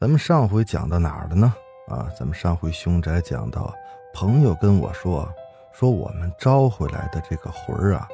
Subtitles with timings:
[0.00, 1.54] 咱们上回讲到哪儿了呢？
[1.86, 3.70] 啊，咱们上回凶宅讲到，
[4.14, 5.30] 朋友跟我说，
[5.74, 8.08] 说我们招回来的这个魂儿啊，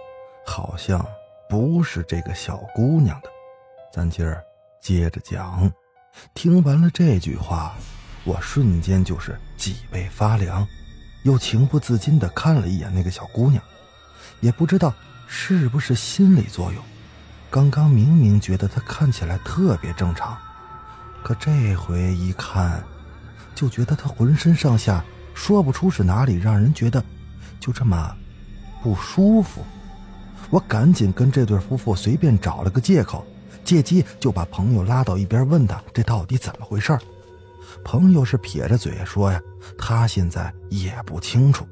[0.45, 1.07] 好像
[1.49, 3.29] 不是这个小姑娘的。
[3.93, 4.43] 咱今儿
[4.81, 5.71] 接着讲。
[6.35, 7.77] 听完了这句话，
[8.25, 10.67] 我瞬间就是脊背发凉，
[11.23, 13.63] 又情不自禁地看了一眼那个小姑娘，
[14.41, 14.93] 也不知道
[15.29, 16.83] 是不是心理作用，
[17.49, 20.37] 刚刚明明觉得她看起来特别正常。
[21.27, 22.81] 可这回一看，
[23.53, 25.05] 就觉得他浑身上下
[25.35, 27.03] 说不出是哪里让人觉得
[27.59, 28.17] 就这么
[28.81, 29.61] 不舒服。
[30.51, 33.27] 我赶紧跟这对夫妇随便找了个借口，
[33.65, 36.97] 借机就把朋友拉到一边，问他这到底怎么回事
[37.83, 39.41] 朋友是撇着嘴说呀，
[39.77, 41.67] 他现在也不清楚。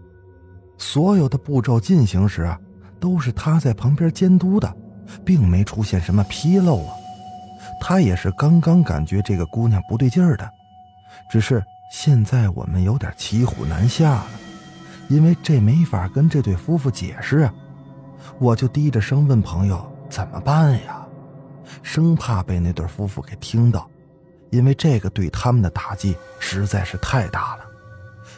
[0.79, 2.59] 所有的步骤进行时啊，
[2.99, 4.77] 都是他在旁边监督的，
[5.25, 6.93] 并没出现什么纰漏啊。
[7.87, 10.51] 他也是刚刚感觉这个姑娘不对劲儿的，
[11.29, 14.27] 只是现在我们有点骑虎难下了，
[15.09, 17.53] 因为这没法跟这对夫妇解释啊。
[18.39, 21.07] 我就低着声问朋友怎么办呀，
[21.83, 23.87] 生怕被那对夫妇给听到，
[24.49, 27.67] 因为这个对他们的打击实在是太大了，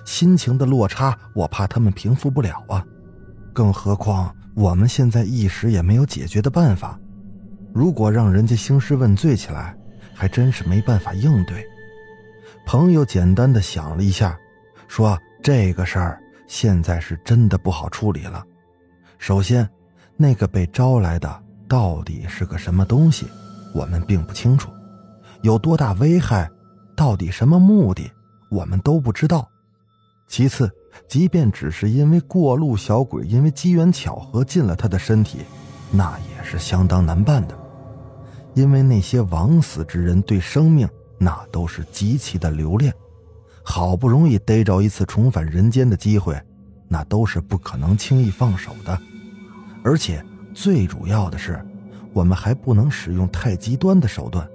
[0.05, 2.85] 心情的落差我怕他们平复不了啊。
[3.53, 6.99] 更何况我们现在一时也没有解决的办法。
[7.77, 9.77] 如果让人家兴师问罪起来，
[10.15, 11.63] 还真是没办法应对。
[12.65, 14.35] 朋友简单的想了一下，
[14.89, 18.43] 说：“这个事儿现在是真的不好处理了。
[19.19, 19.69] 首先，
[20.17, 23.27] 那个被招来的到底是个什么东西，
[23.75, 24.71] 我们并不清楚；
[25.43, 26.51] 有多大危害，
[26.97, 28.11] 到底什么目的，
[28.51, 29.47] 我们都不知道。
[30.27, 30.71] 其次，
[31.07, 35.41] 即便只是因为过路小鬼因为机缘巧合进了他的身体，
[35.91, 37.55] 那也是相当难办的。”
[38.57, 42.93] 因为那些枉死之人对生命那都是极其的留恋，
[43.63, 46.41] 好不容易逮着一次重返人间的机会，
[46.89, 48.99] 那都是不可能轻易放手的。
[49.85, 50.25] 而且
[50.55, 51.63] 最主要的是，
[52.15, 54.49] 我们还不能使用太极端的手段。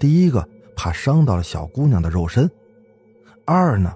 [0.00, 2.48] 第一个，怕伤到了小姑娘的肉身；
[3.46, 3.94] 二呢，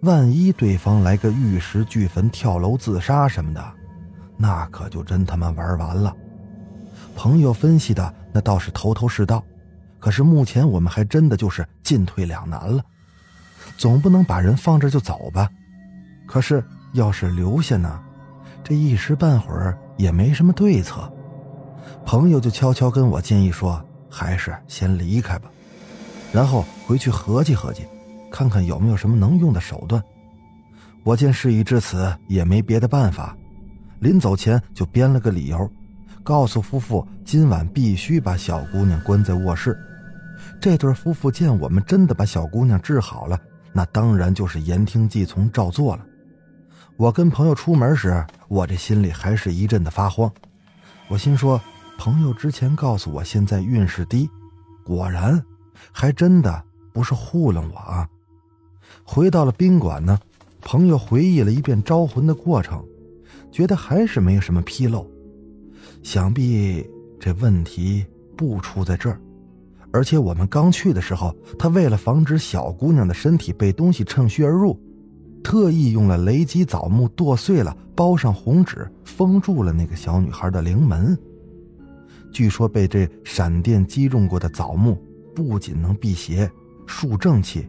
[0.00, 3.72] 万一对方来个玉石俱焚、跳楼自杀什么的，
[4.36, 6.14] 那可就真他妈玩完了。
[7.16, 9.42] 朋友分析的那倒是头头是道，
[9.98, 12.84] 可是目前我们还真的就是进退两难了。
[13.78, 15.48] 总不能把人放这就走吧？
[16.26, 16.62] 可是
[16.92, 18.00] 要是留下呢，
[18.62, 21.10] 这一时半会儿也没什么对策。
[22.04, 25.50] 朋友就悄悄跟我建议说，还是先离开吧，
[26.32, 27.84] 然后回去合计合计，
[28.30, 30.02] 看看有没有什么能用的手段。
[31.02, 33.36] 我见事已至此，也没别的办法，
[34.00, 35.70] 临走前就编了个理由。
[36.26, 39.78] 告诉夫妇今晚必须把小姑娘关在卧室。
[40.60, 43.40] 这对夫妇见我们真的把小姑娘治好了，
[43.72, 46.04] 那当然就是言听计从，照做了。
[46.96, 50.28] 我跟朋友出门时，我这心里还是一阵的发慌。
[51.06, 51.60] 我心说，
[51.96, 54.28] 朋友之前告诉我现在运势低，
[54.84, 55.40] 果然，
[55.92, 56.60] 还真的
[56.92, 58.08] 不是糊弄我啊。
[59.04, 60.18] 回到了宾馆呢，
[60.60, 62.84] 朋友回忆了一遍招魂的过程，
[63.52, 65.08] 觉得还是没有什么纰漏。
[66.06, 68.06] 想必这问题
[68.36, 69.20] 不出在这儿，
[69.90, 74.78] 而且我们刚去的时候，他为了防止小姑娘的身体被东西趁虚而入，
[75.42, 81.18] 特意用了雷击枣木剁碎了，包上红纸，封住了那个小女孩的灵门。
[82.30, 84.96] 据说被这闪电击中过的枣木，
[85.34, 86.48] 不仅能辟邪、
[86.86, 87.68] 树正气，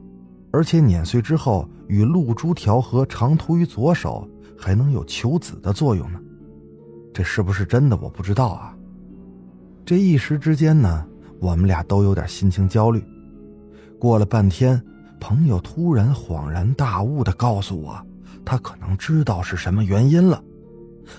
[0.52, 6.20] 而且碾碎之后与露珠调和，长涂于左手，还能有求子的作用呢。
[7.18, 7.98] 这是不是真的？
[7.98, 8.78] 我不知道啊。
[9.84, 11.04] 这一时之间呢，
[11.40, 13.04] 我们俩都有点心情焦虑。
[13.98, 14.80] 过了半天，
[15.20, 18.00] 朋友突然恍然大悟的告诉我，
[18.46, 20.40] 他可能知道是什么原因了，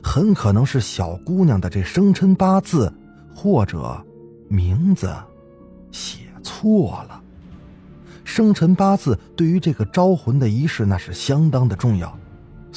[0.00, 2.92] 很可能是小姑娘的这生辰八字
[3.34, 4.00] 或者
[4.46, 5.12] 名字
[5.90, 7.20] 写错了。
[8.22, 12.16] 生辰八字对于这个招魂的仪式那是相当的重要。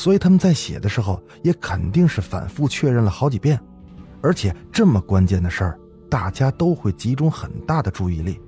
[0.02, 3.62] 所以他们在写的时候也肯定是反复确认了好几遍，
[4.20, 8.42] 而且这么关键的事儿，大家都会集中很大的注意力，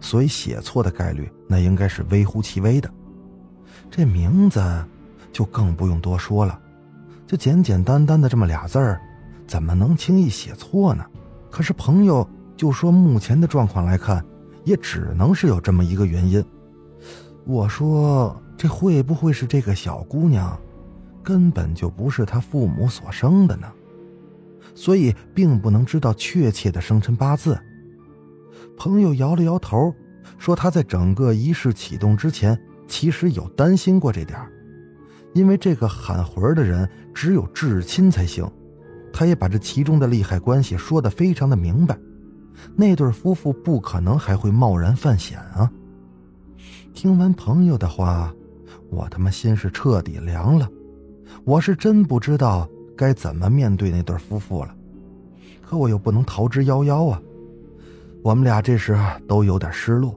[0.00, 2.88] 所以写错的概率那应该是微乎其微的。
[3.90, 4.62] 这名字
[5.32, 6.56] 就更不用多说了，
[7.26, 9.00] 就简简单单的这么俩字儿，
[9.44, 11.04] 怎么能轻易写错呢？
[11.50, 12.24] 可是朋友
[12.56, 14.24] 就说，目前的状况来看，
[14.62, 16.44] 也只能是有这么一个原因。
[17.44, 20.56] 我说，这会不会是这个小姑娘，
[21.22, 23.66] 根本就不是他父母所生的呢？
[24.74, 27.58] 所以并不能知道确切的生辰八字。
[28.76, 29.94] 朋友摇了摇头，
[30.38, 34.38] 说他在整个仪式启动之前，其实有担心过这点
[35.34, 38.50] 因为这个喊魂的人只有至亲才行。
[39.12, 41.98] 他也把这其中的利害关系说得非常的明白，
[42.74, 45.70] 那对夫妇不可能还会贸然犯险啊。
[46.94, 48.34] 听完朋友的话，
[48.90, 50.66] 我他妈心是彻底凉了，
[51.44, 52.68] 我是真不知道。
[52.94, 54.72] 该怎么面对那对夫妇了？
[55.62, 57.20] 可我又不能逃之夭夭啊！
[58.22, 58.96] 我们俩这时
[59.26, 60.14] 都有点失落，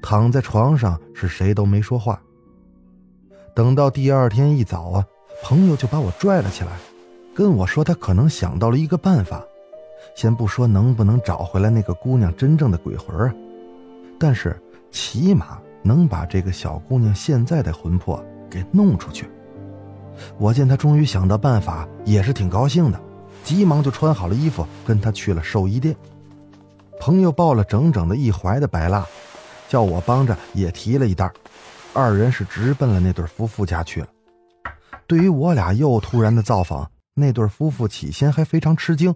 [0.00, 2.18] 躺在床上是谁都没说话。
[3.54, 5.04] 等到第二天一早啊，
[5.42, 6.70] 朋友就把我拽了起来，
[7.34, 9.44] 跟我说他可能想到了一个办法。
[10.14, 13.34] 先不说能不能找回来那个姑娘真正的鬼魂啊，
[14.18, 14.56] 但是
[14.90, 19.28] 起码能把这个小姑娘现在的魂魄给弄出去。
[20.38, 23.00] 我见他终于想到办法，也是挺高兴的，
[23.44, 25.96] 急忙就穿好了衣服，跟他去了寿衣店。
[27.00, 29.06] 朋友抱了整整的一怀的白蜡，
[29.68, 31.32] 叫我帮着也提了一袋，
[31.94, 34.08] 二人是直奔了那对夫妇家去了。
[35.06, 39.14] 对于我俩又突然的造访，那对夫妇起先还非常吃惊。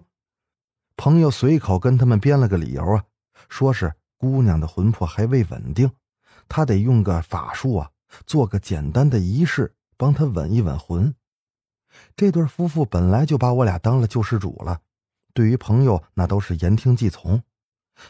[0.95, 3.03] 朋友随口跟他们编了个理由啊，
[3.49, 5.91] 说是姑娘的魂魄还未稳定，
[6.47, 7.89] 他得用个法术啊，
[8.25, 9.73] 做个简单的仪式。
[10.03, 11.15] 帮他稳一稳魂。
[12.17, 14.81] 这对夫妇本来就把我俩当了救世主了，
[15.33, 17.41] 对于朋友那都是言听计从。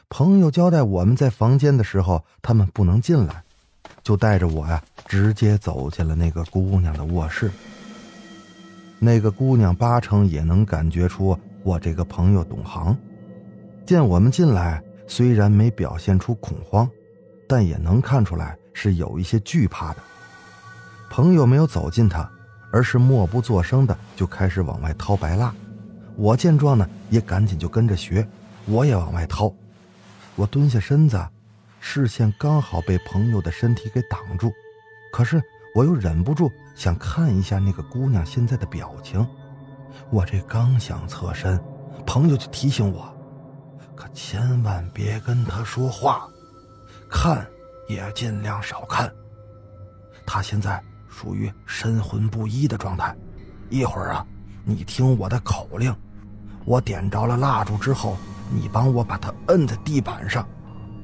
[0.09, 3.43] 朋友交代我们在房间的时候，他们不能进来，
[4.01, 7.51] 就带着我呀，直接走进了那个姑娘的卧室。
[8.97, 12.97] 那个姑娘八成也能感觉出我这个朋友懂行，
[13.85, 16.89] 见我们进来，虽然没表现出恐慌，
[17.47, 20.01] 但也能看出来是有一些惧怕的。
[21.15, 22.27] 朋友没有走近他，
[22.71, 25.53] 而是默不作声的就开始往外掏白蜡。
[26.15, 28.27] 我见状呢，也赶紧就跟着学，
[28.65, 29.53] 我也往外掏。
[30.35, 31.23] 我蹲下身子，
[31.79, 34.51] 视线刚好被朋友的身体给挡住，
[35.11, 35.39] 可是
[35.75, 39.23] 我又忍不住想看一下那个姑娘现在的表情。
[40.09, 41.63] 我这刚想侧身，
[42.07, 43.15] 朋友就提醒我，
[43.95, 46.27] 可千万别跟她说话，
[47.07, 47.47] 看
[47.87, 49.13] 也尽量少看。
[50.25, 50.83] 她现在。
[51.13, 53.15] 属于神魂不一的状态，
[53.69, 54.25] 一会儿啊，
[54.65, 55.95] 你听我的口令，
[56.65, 58.17] 我点着了蜡烛之后，
[58.49, 60.45] 你帮我把它摁在地板上，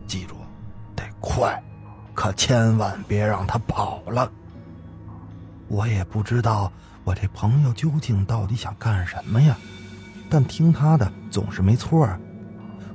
[0.08, 0.36] 记住，
[0.96, 1.62] 得快，
[2.16, 4.30] 可千万别让他跑了。
[5.68, 6.72] 我也不知道
[7.04, 9.56] 我这朋友究竟到底想干什么呀，
[10.28, 12.20] 但听他的总是没错啊。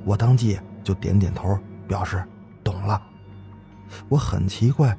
[0.03, 1.57] 我当即就点点头，
[1.87, 2.21] 表示
[2.61, 3.01] 懂了。
[4.09, 4.95] 我很奇怪。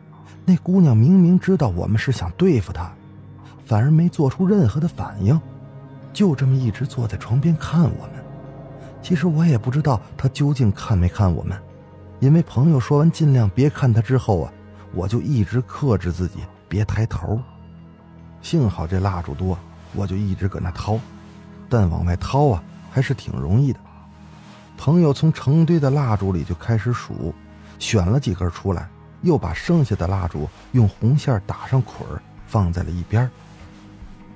[0.49, 2.89] 那姑娘明明知道我们是想对付她，
[3.65, 5.39] 反而没做出任何的反应，
[6.13, 8.25] 就这么一直坐在床边看我们。
[9.03, 11.61] 其实我也不知道她究竟看没看我们，
[12.21, 14.53] 因为朋友说完尽量别看她之后啊，
[14.95, 16.39] 我就一直克制自己
[16.69, 17.41] 别抬头。
[18.41, 19.59] 幸好这蜡烛多，
[19.97, 20.97] 我就一直搁那掏，
[21.69, 23.81] 但往外掏啊还是挺容易的。
[24.77, 27.35] 朋友从成堆的蜡烛里就开始数，
[27.81, 28.89] 选了几根出来。
[29.27, 33.29] 又把剩下的蜡烛用红线打上捆儿，放在了一边。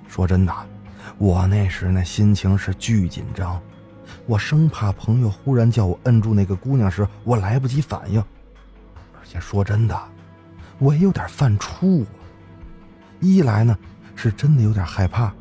[0.09, 0.53] 说真的，
[1.17, 3.63] 我那时那心情是巨紧张，
[4.27, 8.21] 我生怕朋友忽然叫我摁住那个姑娘时，我来不及反应。
[8.21, 9.97] 而且说真的，
[10.79, 12.05] 我也有点犯怵。
[13.21, 13.79] 一来呢，
[14.17, 15.33] 是真的有点害怕，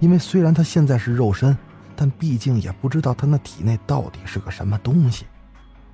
[0.00, 1.56] 因为虽然她现在是肉身，
[1.96, 5.24] 但毕竟也不知道她那体内到底是个什么东西，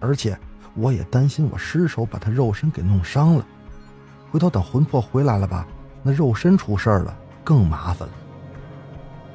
[0.00, 0.36] 而且。
[0.78, 3.44] 我也担心我失手把他肉身给弄伤了，
[4.30, 5.66] 回头等魂魄回来了吧，
[6.02, 8.14] 那肉身出事了更麻烦了。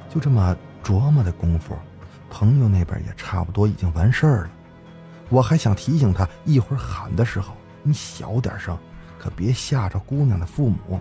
[0.10, 1.76] 就这么琢磨的功夫，
[2.30, 4.50] 朋友那边也差不多已经完事儿了。
[5.30, 8.78] 我还想提醒他，一会儿喊的时候你小点声，
[9.20, 11.00] 可别吓着姑娘的父母。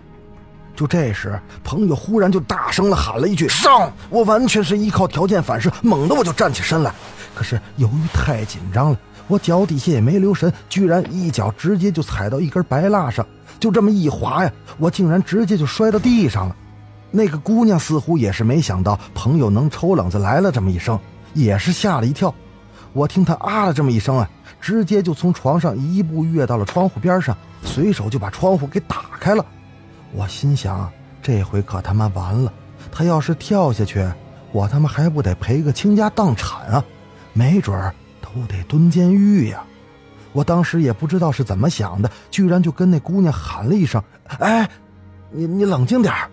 [0.75, 6.91] 就这时，朋友忽然就大声的喊了一句：“上！”我完全是依靠条件反射，猛地我就站起身来，
[7.33, 8.97] 可是由于太紧张了。
[9.27, 13.25] 我脚底下也没留神，居然一脚直接就踩到一根白蜡上，
[13.59, 16.55] 就这么一滑呀，我竟然直接就摔到地上了。
[17.09, 20.99] 那个姑娘似乎也是没想到朋友能抽冷子来了这么一声，
[21.33, 22.33] 也是吓了一跳。
[22.91, 29.45] 我听他啊了这么一声啊，直接就从床上一步跃到了窗户边上，随手就把窗户给打开了。
[30.11, 32.51] 我心想，这回可他妈完了，
[32.91, 34.05] 他要是跳下去，
[34.51, 36.83] 我他妈还不得赔个倾家荡产啊？
[37.33, 39.63] 没准儿都得蹲监狱呀！
[40.31, 44.01] 我当时也不知道是怎么想的，居然就跟那姑娘喊了一声
[44.39, 44.67] ：“哎，
[45.29, 46.29] 你你冷静点儿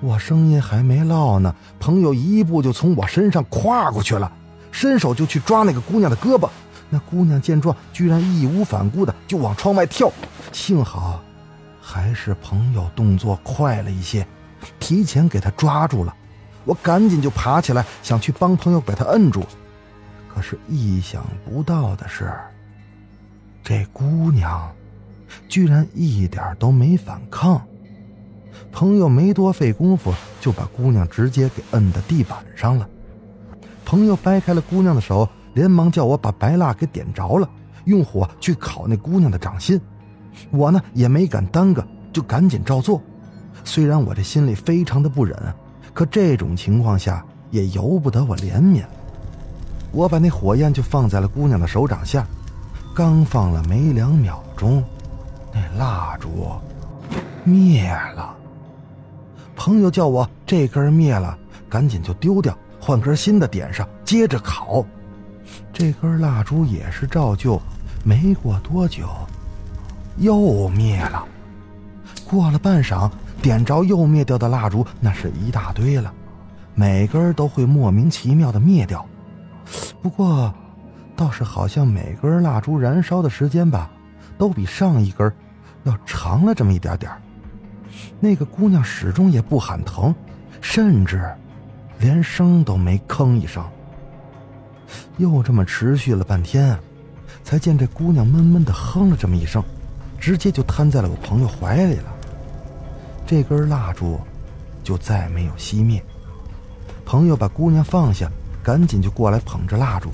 [0.00, 4.30] 我声音还没落呢，朋友一步就从我身上跨过去了。
[4.70, 6.48] 伸手就去抓那个姑娘的胳膊，
[6.90, 10.12] 那姑娘见状，居然义无反顾的就往窗外跳。
[10.52, 11.22] 幸好，
[11.80, 14.26] 还是朋友动作快了一些，
[14.80, 16.14] 提前给她抓住了。
[16.64, 19.44] 我赶紧就爬起来，想去帮朋友把她摁住。
[20.34, 22.32] 可是意想不到的是，
[23.62, 24.68] 这姑娘
[25.48, 27.64] 居然一点都没反抗。
[28.72, 32.88] 朋友没多费功夫，就把姑娘直接给摁在地板上了。
[33.84, 37.48] 朋友掰开了姑娘的手，连忙叫我把白蜡给点着了，
[37.84, 39.80] 用火去烤那姑娘的掌心。
[40.50, 43.00] 我呢也没敢耽搁，就赶紧照做。
[43.62, 45.36] 虽然我这心里非常的不忍，
[45.92, 48.82] 可这种情况下也由不得我怜悯。
[49.94, 52.26] 我把那火焰就放在了姑娘的手掌下，
[52.96, 54.82] 刚放了没两秒钟，
[55.52, 56.50] 那蜡烛
[57.44, 58.34] 灭了。
[59.54, 62.56] 朋友叫我这根灭了，赶紧就丢掉。
[62.80, 64.84] 换根新的点上，接着烤。
[65.72, 67.58] 这根蜡烛也是照旧，
[68.02, 69.08] 没过多久，
[70.18, 71.24] 又灭了。
[72.26, 73.08] 过了半晌，
[73.40, 76.12] 点着又灭掉的蜡烛那是一大堆了，
[76.74, 79.06] 每根都会莫名其妙的灭掉。
[80.02, 80.52] 不过，
[81.16, 83.90] 倒是好像每根蜡烛燃烧的时间吧，
[84.36, 85.32] 都比上一根
[85.84, 87.10] 要长了这么一点点。
[88.20, 90.14] 那个姑娘始终也不喊疼，
[90.60, 91.28] 甚至。
[92.00, 93.64] 连声都没吭一声，
[95.16, 96.76] 又这么持续了半天，
[97.44, 99.62] 才见这姑娘闷闷的哼了这么一声，
[100.18, 102.12] 直接就瘫在了我朋友怀里了。
[103.24, 104.20] 这根蜡烛
[104.82, 106.04] 就再没有熄灭。
[107.06, 108.30] 朋友把姑娘放下，
[108.64, 110.08] 赶紧就过来捧着蜡烛，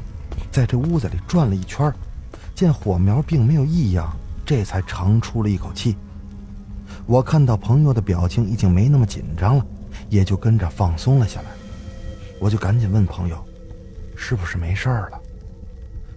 [0.50, 1.90] 在这屋子里转了一圈，
[2.52, 4.12] 见火苗并没有异样，
[4.44, 5.96] 这才长出了一口气。
[7.06, 9.64] 我看到朋友的表情已经没那么紧张了，
[10.08, 11.46] 也就跟着放松了下来。
[12.40, 13.38] 我就赶紧问朋友
[14.16, 15.20] ：“是不是没事了？”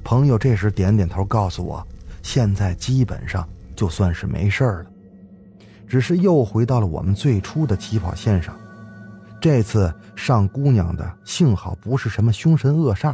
[0.04, 1.86] 朋友这时点点头，告诉我
[2.24, 4.86] ：“现在基本上就算是没事了，
[5.88, 8.58] 只是又回到了我们最初的起跑线上。
[9.44, 13.14] 这次上姑娘的幸好不是什么凶神恶煞，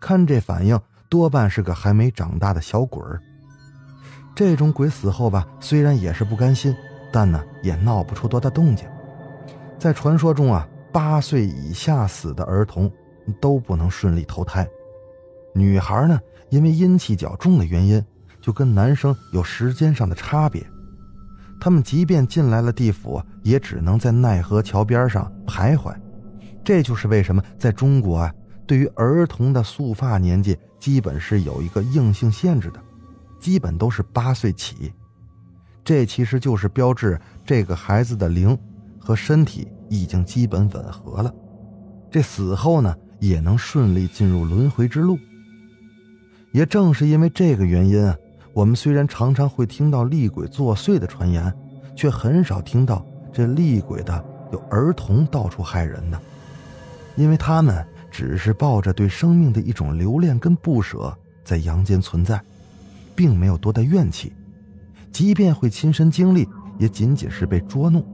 [0.00, 0.76] 看这反应
[1.08, 3.20] 多半是个还没长大的小鬼儿。
[4.34, 6.74] 这种鬼死后吧，虽然也是不甘心，
[7.12, 8.84] 但呢也闹不出多大动静。
[9.78, 12.90] 在传说中啊。”八岁以下死的儿童
[13.40, 14.66] 都不能顺利投胎，
[15.54, 16.18] 女孩呢，
[16.48, 18.02] 因为阴气较重的原因，
[18.40, 20.66] 就跟男生有时间上的差别。
[21.60, 25.94] 他们即便进来了地府，也只能在奈何桥边上徘徊。
[26.64, 28.34] 这就是为什么在中国啊，
[28.66, 32.80] 对于儿童的束发年纪基本是有一个硬性限制的，
[33.40, 34.92] 基本都是八岁起。
[35.84, 38.56] 这其实就是标志这个孩子的灵
[38.98, 39.66] 和身体。
[39.90, 41.34] 已经基本吻合了，
[42.10, 45.18] 这死后呢也能顺利进入轮回之路。
[46.52, 48.14] 也正是因为这个原因啊，
[48.58, 51.54] 我们虽然常常会听到厉鬼作祟的传言，
[51.94, 56.20] 却很少听到这厉鬼的有儿童到处害人的，
[57.14, 62.42] 因为他们只是抱着对生命的一种留恋跟不舍在阳间存在，
[63.14, 64.32] 并没有多大怨气，
[65.12, 66.44] 即便会亲身经历，
[66.78, 68.04] 也仅仅是被捉弄。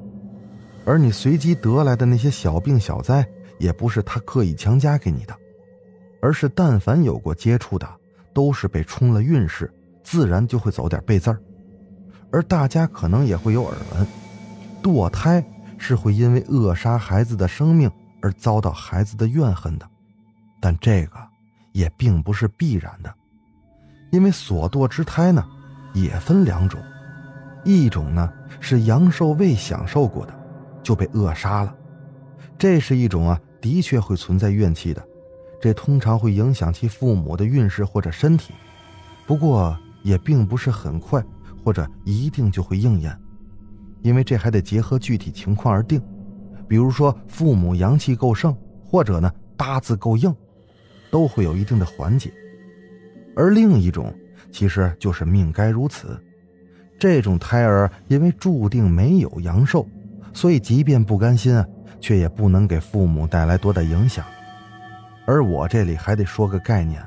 [0.85, 3.27] 而你随机得来的那些小病小灾，
[3.59, 5.35] 也不是他刻意强加给你的，
[6.21, 7.89] 而是但凡有过接触的，
[8.35, 9.73] 都是被冲了运势，
[10.05, 11.41] 自然就会走点背字儿。
[12.31, 14.07] 而大家可能也会有耳闻，
[14.81, 15.45] 堕胎
[15.79, 17.91] 是会因为扼杀孩子的生命
[18.23, 19.89] 而遭到孩子的怨恨的，
[20.61, 21.17] 但这个
[21.73, 23.13] 也并不是必然的，
[24.13, 25.45] 因为所堕之胎呢，
[25.93, 26.81] 也分两种，
[27.65, 30.45] 一种呢是阳寿未享受过的。
[30.83, 31.75] 就被扼杀了，
[32.59, 35.03] 这是一种啊，的确会存在怨气的，
[35.59, 38.53] 这通常会影响其父母的运势或者身体，
[39.27, 41.21] 不过也并不是很快
[41.65, 43.19] 或者一定就会应验，
[44.03, 46.01] 因为这还得结合具体情况而定，
[46.69, 50.33] 比如说父母阳气够盛，或者呢八字够硬，
[51.11, 52.33] 都会有一定的缓解，
[53.35, 54.15] 而另一种
[54.53, 56.17] 其实就是命该如此，
[56.99, 59.85] 这种胎儿因为注定没有阳寿。
[60.37, 61.65] 所以，即便不甘心啊，
[62.01, 64.25] 却也不能给父母带来多大影响。
[65.27, 67.01] 而我这里还得说个概念，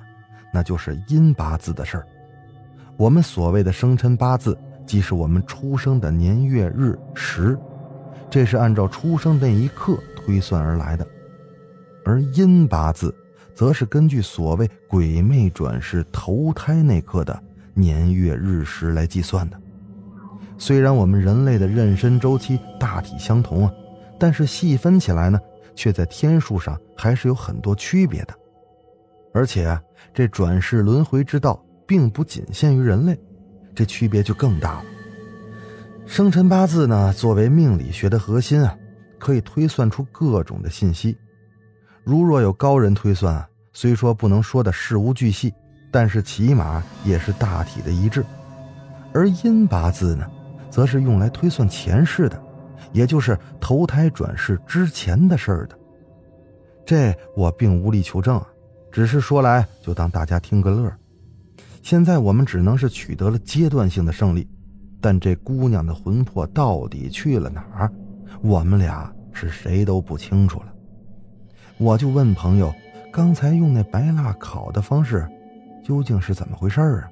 [0.53, 2.07] 那就是阴八字的事儿。
[2.97, 7.55] 我们所谓的生辰八字，即是我们出生的年月日时，
[8.27, 11.05] 这是按照出生那一刻推算而来的；
[12.03, 13.13] 而阴八字，
[13.53, 17.39] 则是根据所谓鬼魅转世投胎那刻的
[17.75, 19.61] 年月日时来计算的。
[20.57, 23.71] 虽然我们人类的妊娠周期大体相同啊，
[24.17, 25.39] 但是细分起来呢，
[25.75, 28.33] 却在天数上还是有很多区别的。
[29.35, 29.79] 而且
[30.15, 33.17] 这转世轮回之道并不仅限于人类，
[33.73, 34.85] 这区别就更大了。
[36.05, 38.77] 生辰八字呢，作为命理学的核心啊，
[39.17, 41.17] 可以推算出各种的信息。
[42.03, 45.53] 如若有高人推算，虽说不能说的事无巨细，
[45.91, 48.23] 但是起码也是大体的一致。
[49.13, 50.29] 而阴八字呢？
[50.69, 52.39] 则是用来推算前世的，
[52.91, 55.79] 也就是投胎转世之前的事儿的。
[56.85, 58.39] 这我并无力求证，
[58.91, 60.93] 只是说来就当大家听个乐。
[61.87, 64.45] 现在我们只能是取得了阶段性的胜利，
[64.99, 67.89] 但这姑娘的魂魄到底去了哪儿，
[68.41, 70.65] 我们俩是谁都不清楚了。
[71.77, 72.75] 我就问朋友，
[73.09, 75.25] 刚才用那白蜡烤的方式，
[75.81, 77.07] 究竟是怎么回事啊？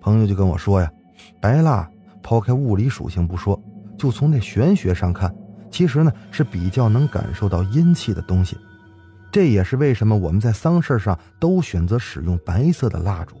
[0.00, 0.90] 朋友就跟我说呀，
[1.40, 1.88] 白蜡。
[2.24, 3.56] 抛开物理属性不说，
[3.96, 5.32] 就从这玄学上看，
[5.70, 8.58] 其实呢是比较能感受到阴气的东西。
[9.30, 13.36] 这也是为什么我们在丧事上都选择使用白色的蜡烛。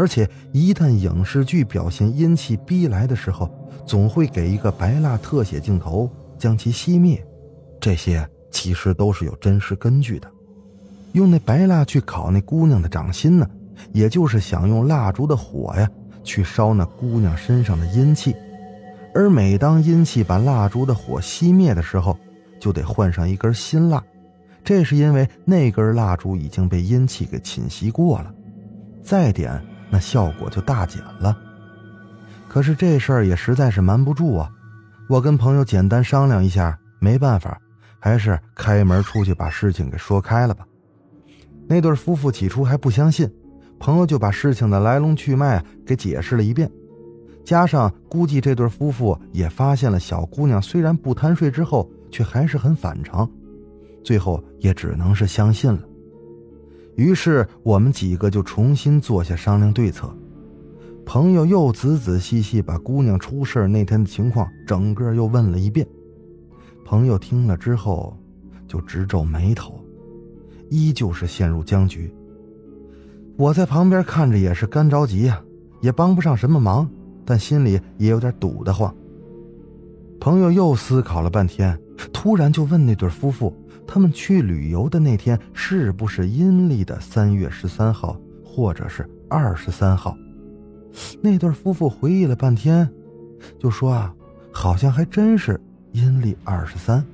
[0.00, 3.50] 而且一旦影视剧表现阴气逼来的时候，
[3.84, 7.22] 总会给一个白蜡特写镜头将其熄灭。
[7.78, 10.26] 这些其实都是有真实根据的。
[11.12, 13.46] 用那白蜡去烤那姑娘的掌心呢，
[13.92, 15.86] 也就是想用蜡烛的火呀。
[16.24, 18.34] 去烧那姑娘身上的阴气，
[19.14, 22.16] 而每当阴气把蜡烛的火熄灭的时候，
[22.58, 24.02] 就得换上一根新蜡，
[24.64, 28.32] 这是因为那根蜡烛已经被阴气给侵袭过了，
[29.02, 31.36] 再点那效果就大减了。
[32.48, 34.50] 可是这事儿也实在是瞒不住啊，
[35.08, 37.60] 我跟朋友简单商量一下，没办法，
[37.98, 40.66] 还是开门出去把事情给说开了吧。
[41.68, 43.30] 那对夫妇起初还不相信。
[43.78, 46.70] 朋友就把事情的来龙去脉给解释了一遍，
[47.42, 53.26] 加上估计这对夫妇也发现了小姑娘虽然不贪睡之后，却还是很反常，
[54.04, 55.80] 最后也只能是相信了。
[57.00, 60.14] 于是我们几个就重新坐下商量对策。
[61.06, 65.86] 朋友又仔仔细细把姑娘出事那天的情况整个又问了一遍。
[66.84, 68.14] 朋友听了之后，
[68.68, 69.82] 就直皱眉头，
[70.68, 72.12] 依旧是陷入僵局。
[73.38, 75.42] 我在旁边看着也是干着急呀，
[75.80, 76.86] 也帮不上什么忙，
[77.24, 78.94] 但心里也有点堵得慌。
[80.20, 81.80] 朋友又思考了半天，
[82.12, 83.56] 突然就问那对夫妇
[83.92, 90.16] ：“他们去旅游的那天是不是阴历的三月十三号，或者是二十三号？”
[91.20, 92.88] 那对夫妇回忆了半天，
[93.58, 94.14] 就说：“啊，
[94.52, 97.04] 好像还真是阴历二十三。”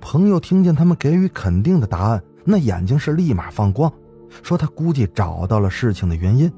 [0.00, 3.92] 朋友听见他们给予肯定的答案，那眼睛是立马放光。
[4.42, 6.50] 说他估计找到了事情的原因，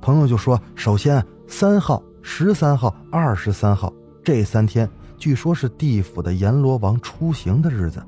[0.00, 8.00] 朋友就说：首先，三号、十三号、二十三号这三天，据说是地府的阎罗王出行的日子。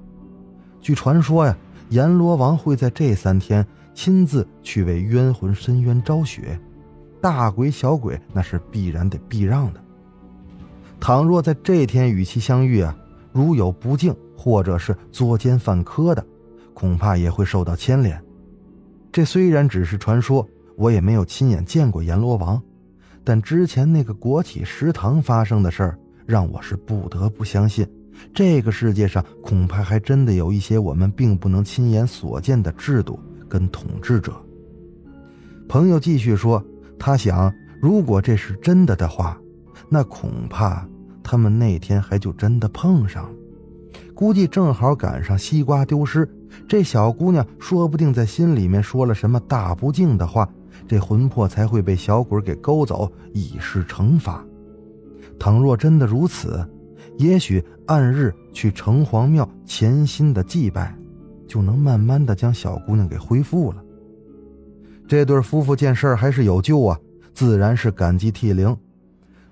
[0.80, 1.56] 据传说呀，
[1.90, 6.58] 阎罗王会在这三天亲自去为冤魂伸冤昭雪，
[7.20, 9.80] 大鬼小鬼那是必然得避让的。
[10.98, 12.96] 倘若在这天与其相遇啊，
[13.32, 16.24] 如有不敬或者是作奸犯科的，
[16.72, 18.22] 恐怕也会受到牵连。
[19.12, 22.62] 这虽然只是传说，我也没有亲眼见过阎罗王，
[23.24, 27.86] 但之前那个国企食堂发生的事儿，让我是不得不相信，
[28.32, 34.32] 这个世界上恐怕还真的有一些我们并不能亲眼所见的制度跟统治者。
[35.68, 36.62] 朋友继续说，
[36.98, 39.38] 他想，如果这是真的的话，
[39.88, 40.86] 那恐怕
[41.22, 43.30] 他们那天还就真的碰上了，
[44.14, 46.28] 估计正好赶上西瓜丢失。
[46.68, 50.48] 这小姑娘说不定在心里面说了什么大不敬的话，
[50.88, 54.44] 这魂魄才会被小鬼给勾走，以示惩罚。
[55.38, 56.68] 倘若真的如此，
[57.18, 60.94] 也许按日去城隍庙潜心的祭拜，
[61.46, 63.84] 就能慢慢的将小姑娘给恢复了。
[65.06, 66.98] 这对夫妇见事儿还是有救啊，
[67.34, 68.76] 自然是感激涕零。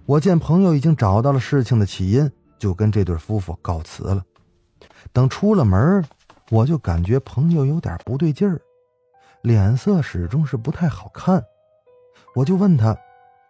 [0.07, 4.23] 我见朋友已经找到了事情的起因，就跟这对夫妇告辞了。
[5.13, 6.03] 等出了门
[6.51, 8.61] 我就感觉朋友有点不对劲儿，
[9.43, 11.43] 脸色始终是不太好看。
[12.35, 12.97] 我就问他：“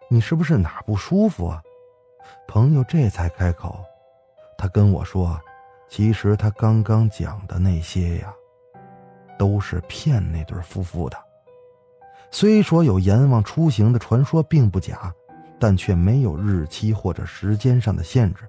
[0.09, 1.61] 你是不是哪不舒服啊？”
[2.47, 3.79] 朋友这才开口，
[4.59, 5.39] 他跟我说
[5.87, 8.33] ：“其实他刚刚讲的那些呀，
[9.37, 11.17] 都是骗那对夫妇的。
[12.29, 15.13] 虽说有阎王出行的传说并不假，
[15.57, 18.43] 但却没有日期或者时间上的限制。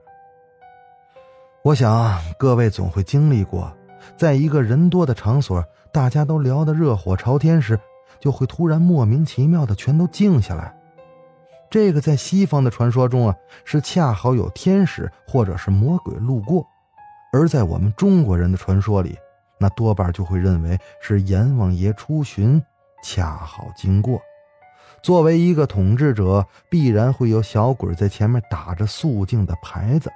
[1.62, 3.72] 我想各位总会经历过，
[4.16, 7.78] 在一个人多的场所，大家都聊得热火朝天时，
[8.18, 10.76] 就会突然莫名其妙的全都静下来。
[11.70, 16.66] 这个在西方的传说中啊，是恰好有天使或者是魔鬼路过；
[17.32, 19.16] 而在我们中国人的传说里，
[19.56, 22.60] 那多半就会认为是阎王爷出巡。
[23.02, 24.20] 恰好经过，
[25.02, 30.12] 作为一个统治者，必然会有小鬼在前面打着肃静的牌子，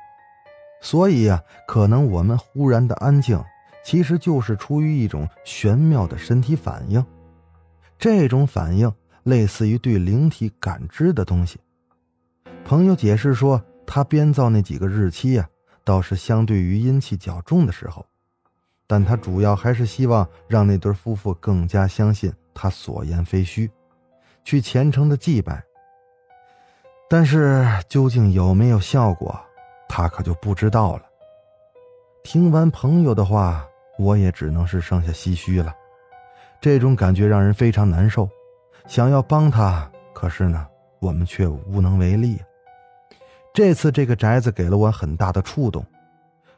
[0.83, 3.43] 所以呀，可能我们忽然的安静，
[3.83, 7.03] 其实就是出于一种玄妙的身体反应。
[7.99, 8.93] 这种反应
[9.25, 11.59] 类似于对灵体感知的东西。
[12.65, 15.49] 朋友解释说，他编造那几个日期呀，
[15.83, 18.07] 倒是相对于阴气较重的时候，
[18.87, 22.33] 但他主要还是希望让那对夫妇更加相信。
[22.57, 23.69] 他所言非虚，
[24.45, 25.61] 去虔诚的祭拜。
[27.11, 29.37] 但是究竟有没有效果，
[29.89, 31.03] 他可就不知道了。
[32.23, 33.67] 听完朋友的话，
[33.99, 35.75] 我也只能是剩下唏嘘了。
[36.61, 38.31] 这种感觉让人非常难受，
[38.87, 40.67] 想要帮他，可是呢，
[41.01, 42.39] 我们却无能为力。
[43.53, 45.85] 这次这个宅子给了我很大的触动，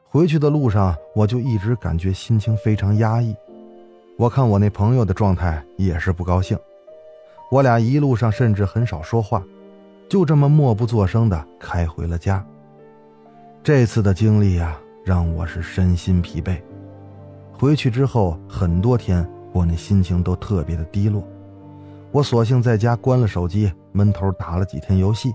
[0.08, 3.34] 回去的路上我就一直感觉心情非常压抑。
[4.18, 6.58] 我看我那朋友的状态也是不高兴，
[7.50, 9.42] 我俩一路上甚至很少说话，
[10.08, 12.44] 就这么默不作声的开回了家。
[13.62, 16.60] 这次的经历呀，让我是身心疲惫。
[17.52, 21.22] 回去之后很多天，我那心情都特别的低落。
[22.12, 25.34] 我索性在家关了手机，闷头打了几天游戏。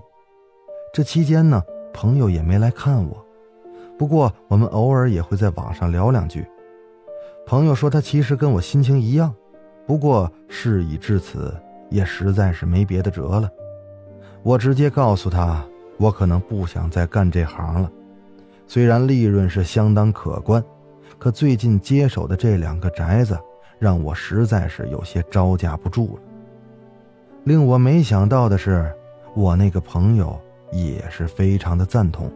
[0.92, 3.24] 这期间呢，朋友也没来看我，
[3.96, 6.44] 不过我们偶尔也会在网上聊两句。
[7.46, 9.32] 朋友说他其实跟我心情一样，
[9.86, 11.54] 不过事已至此，
[11.88, 13.48] 也实在是没别的辙了。
[14.42, 15.64] 我直接告诉他，
[15.98, 17.90] 我可能不想再干这行了。
[18.66, 20.62] 虽然利润是相当可观，
[21.18, 23.38] 可最近接手的这两个宅子，
[23.78, 26.22] 让我实在是有些招架不住了。
[27.44, 28.94] 令我没想到的是，
[29.34, 32.30] 我那个朋友也是非常的赞同。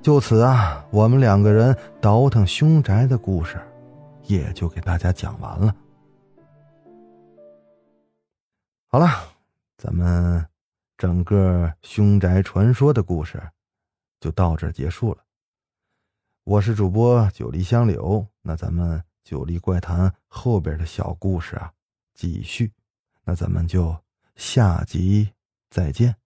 [0.00, 3.60] 就此啊，我们两个人倒腾凶宅的故事，
[4.24, 5.76] 也就给大家讲完了。
[8.86, 9.08] 好了，
[9.76, 10.42] 咱们
[10.96, 13.42] 整个凶宅传说的故事
[14.20, 15.18] 就到这结束了。
[16.44, 21.70] 我是主播九黎香柳，那咱们九黎怪谈后边的小故事啊，
[22.14, 22.72] 继续。
[23.26, 23.94] 那咱们就
[24.36, 25.32] 下集
[25.68, 26.25] 再见。